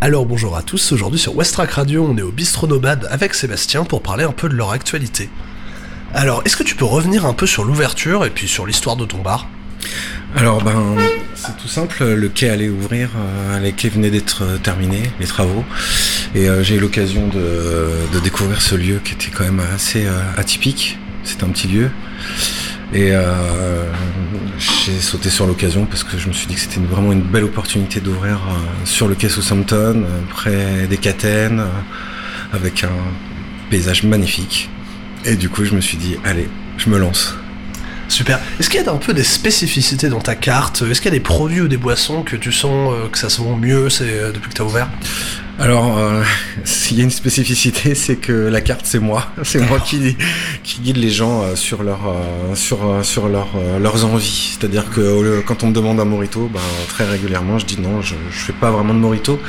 [0.00, 4.00] Alors bonjour à tous, aujourd'hui sur Westrack Radio, on est au Bistronobad avec Sébastien pour
[4.00, 5.28] parler un peu de leur actualité.
[6.14, 9.04] Alors, est-ce que tu peux revenir un peu sur l'ouverture et puis sur l'histoire de
[9.04, 9.48] ton bar?
[10.36, 10.94] Alors ben
[11.34, 15.26] c'est tout simple, le quai allait ouvrir, euh, les quais venaient d'être euh, terminés, les
[15.26, 15.64] travaux,
[16.32, 20.06] et euh, j'ai eu l'occasion de, découvrir ce lieu qui était quand même assez
[20.36, 20.96] atypique.
[21.24, 21.90] C'est un petit lieu.
[22.92, 23.12] Et
[24.88, 27.44] j'ai sauté sur l'occasion parce que je me suis dit que c'était vraiment une belle
[27.44, 32.90] opportunité d'ouvrir euh, sur le quai Southampton, euh, près des Catennes, euh, avec un
[33.70, 34.70] paysage magnifique.
[35.24, 36.48] Et du coup, je me suis dit, allez,
[36.78, 37.36] je me lance.
[38.08, 38.40] Super.
[38.58, 40.82] Est-ce qu'il y a un peu des spécificités dans ta carte?
[40.82, 43.42] Est-ce qu'il y a des produits ou des boissons que tu sens que ça se
[43.42, 43.88] vend mieux
[44.32, 44.88] depuis que tu as ouvert?
[45.60, 46.22] Alors, euh,
[46.64, 49.26] s'il y a une spécificité, c'est que la carte, c'est moi.
[49.42, 50.16] C'est moi qui,
[50.62, 54.56] qui guide les gens euh, sur, leur, euh, sur, euh, sur leur, euh, leurs envies.
[54.58, 58.14] C'est-à-dire que quand on me demande un morito, ben, très régulièrement, je dis non, je
[58.14, 59.40] ne fais pas vraiment de morito,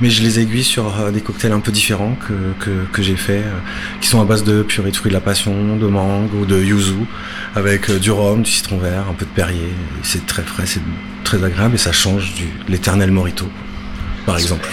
[0.00, 3.16] mais je les aiguille sur euh, des cocktails un peu différents que, que, que j'ai
[3.16, 3.42] fait,
[4.00, 6.58] qui sont à base de purée de fruits de la passion, de mangue ou de
[6.58, 6.94] yuzu,
[7.54, 9.74] avec du rhum, du citron vert, un peu de perrier.
[10.02, 10.82] C'est très frais, c'est
[11.24, 13.46] très agréable et ça change du l'éternel morito,
[14.24, 14.68] par exemple.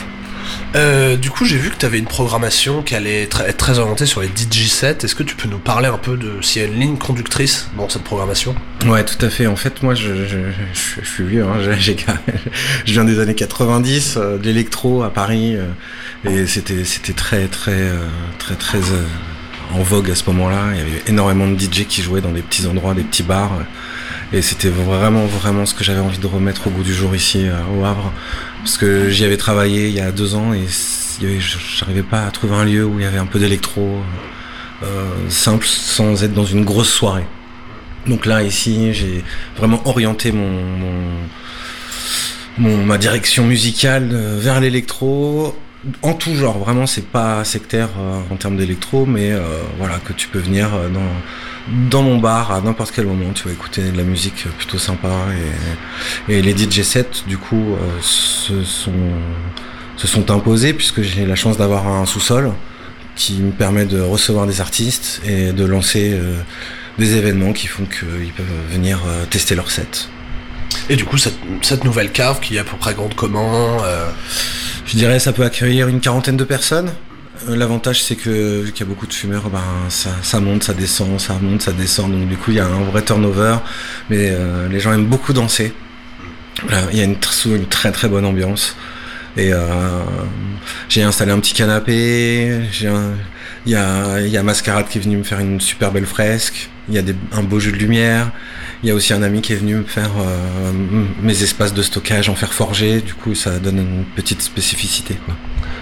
[0.75, 4.05] Euh, du coup, j'ai vu que tu avais une programmation qui allait être, très orientée
[4.05, 4.97] sur les DJ sets.
[5.03, 7.69] Est-ce que tu peux nous parler un peu de s'il y a une ligne conductrice
[7.77, 8.55] dans cette programmation?
[8.85, 9.47] Ouais, tout à fait.
[9.47, 10.09] En fait, moi, je,
[11.03, 11.43] suis vieux.
[11.43, 11.57] Hein.
[12.85, 15.65] Je viens des années 90, euh, de l'électro à Paris, euh,
[16.29, 17.89] et c'était c'était très très
[18.39, 18.79] très très
[19.73, 20.71] en vogue à ce moment-là.
[20.73, 23.51] Il y avait énormément de DJ qui jouaient dans des petits endroits, des petits bars,
[24.33, 27.47] et c'était vraiment vraiment ce que j'avais envie de remettre au goût du jour ici
[27.47, 28.11] euh, au Havre,
[28.59, 30.65] parce que j'y avais travaillé il y a deux ans et
[31.77, 34.01] j'arrivais pas à trouver un lieu où il y avait un peu d'électro
[34.83, 37.25] euh, simple sans être dans une grosse soirée.
[38.05, 39.23] Donc là, ici, j'ai
[39.57, 41.01] vraiment orienté mon, mon,
[42.57, 45.57] mon- ma direction musicale euh, vers l'électro.
[46.01, 49.41] En tout genre, vraiment, c'est pas sectaire euh, en termes d'électro, mais euh,
[49.77, 53.31] voilà, que tu peux venir euh, dans, dans mon bar à n'importe quel moment.
[53.33, 55.09] Tu vas écouter de la musique plutôt sympa.
[56.29, 58.91] Et, et les DJ sets, du coup, euh, se, sont,
[59.95, 62.51] se sont imposés puisque j'ai la chance d'avoir un sous-sol
[63.17, 66.37] qui me permet de recevoir des artistes et de lancer euh,
[66.99, 70.07] des événements qui font qu'ils peuvent venir euh, tester leur set.
[70.89, 74.09] Et du coup, cette, cette nouvelle cave qui est à peu près grande comment euh,
[74.87, 76.91] Je dirais ça peut accueillir une quarantaine de personnes.
[77.49, 80.73] Euh, L'avantage c'est que vu qu'il y a beaucoup de fumeurs, ben ça, monte, ça
[80.73, 82.11] descend, ça monte, ça descend.
[82.11, 83.57] Donc du coup il y a un vrai turnover,
[84.09, 85.73] mais euh, les gens aiment beaucoup danser.
[86.91, 88.75] Il y a une, une très très bonne ambiance.
[89.37, 89.59] Et euh,
[90.89, 92.59] j'ai installé un petit canapé.
[93.65, 96.69] Il y a, Mascarade qui est venu me faire une super belle fresque.
[96.89, 97.03] Il y a
[97.33, 98.31] un beau jeu de lumière.
[98.81, 100.71] Il y a aussi un ami qui est venu me faire euh,
[101.21, 103.01] mes espaces de stockage en fer forgé.
[103.01, 105.17] Du coup, ça donne une petite spécificité.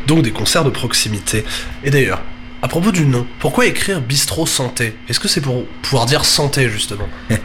[0.07, 1.45] Donc des concerts de proximité.
[1.83, 2.21] Et d'ailleurs,
[2.65, 4.95] à propos du nom, pourquoi écrire bistrot santé?
[5.07, 7.07] Est-ce que c'est pour pouvoir dire santé justement?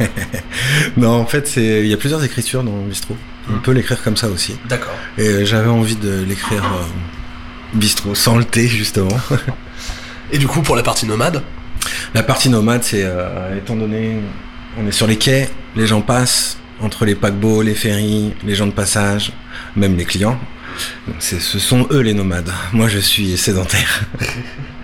[0.97, 3.19] Non, en fait, il y a plusieurs écritures dans le bistrot.
[3.53, 4.57] On peut l'écrire comme ça aussi.
[4.67, 4.95] D'accord.
[5.19, 6.87] Et euh, j'avais envie de l'écrire euh,
[7.75, 9.15] bistrot sans le T justement.
[10.33, 11.43] Et du coup, pour la partie nomade?
[12.15, 14.23] La partie nomade, c'est euh, étant donné,
[14.79, 18.67] on est sur les quais, les gens passent entre les paquebots, les ferries, les gens
[18.67, 19.33] de passage,
[19.77, 20.41] même les clients.
[21.19, 22.51] Ce sont eux les nomades.
[22.73, 24.05] Moi, je suis sédentaire.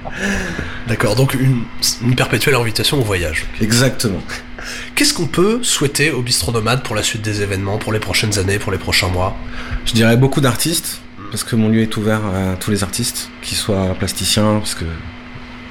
[0.89, 1.63] D'accord, donc une,
[2.03, 3.45] une perpétuelle invitation au voyage.
[3.61, 4.23] Exactement.
[4.95, 8.39] Qu'est-ce qu'on peut souhaiter au bistrot nomade pour la suite des événements, pour les prochaines
[8.39, 9.37] années, pour les prochains mois?
[9.85, 11.01] Je dirais beaucoup d'artistes,
[11.31, 14.85] parce que mon lieu est ouvert à tous les artistes, qu'ils soient plasticiens, parce que,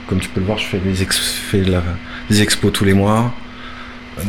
[0.07, 1.19] comme tu peux le voir, je fais des, ex-
[1.49, 1.83] fais la-
[2.29, 3.33] des expos tous les mois.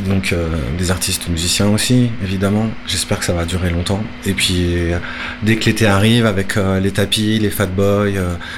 [0.08, 0.48] Donc euh,
[0.78, 2.68] des artistes musiciens aussi, évidemment.
[2.88, 4.02] J'espère que ça va durer longtemps.
[4.24, 4.98] Et puis euh,
[5.44, 8.08] dès que l'été arrive, avec euh, les tapis, les fat boys,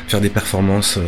[0.07, 0.99] faire des performances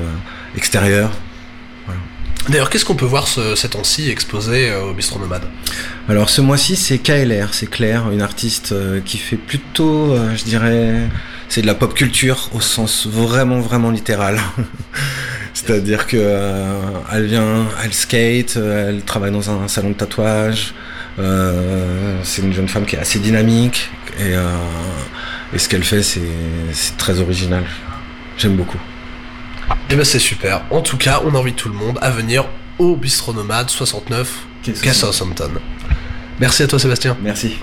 [2.49, 5.43] D'ailleurs, qu'est-ce qu'on peut voir ce, ces temps-ci exposé euh, au bistrot nomade?
[6.09, 10.45] Alors ce mois-ci c'est KLR, c'est Claire, une artiste euh, qui fait plutôt, euh, je
[10.45, 11.09] dirais,
[11.49, 14.41] c'est de la pop culture au sens vraiment vraiment littéral.
[15.55, 16.81] C'est-à-dire que euh,
[17.13, 20.73] elle vient, elle skate, elle travaille dans un salon de tatouage.
[21.19, 24.57] euh, c'est une jeune femme qui est assez dynamique et, euh,
[25.53, 27.65] et ce qu'elle fait c'est très original.
[28.39, 28.79] J'aime beaucoup.
[29.91, 30.63] Eh ben c'est super.
[30.71, 32.45] En tout cas, on invite tout le monde à venir
[32.79, 35.51] au bistrot nomade 69 Qu'est-ce que quai Southampton.
[36.39, 37.17] Merci à toi Sébastien.
[37.21, 37.59] Merci.